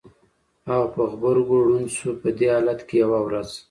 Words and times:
او 0.73 0.81
په 0.93 1.01
غبرګو 1.11 1.55
ړوند 1.67 1.89
شو! 1.97 2.11
په 2.21 2.29
دې 2.37 2.47
حالت 2.55 2.79
کې 2.87 2.95
یوه 3.03 3.19
ورځ 3.23 3.49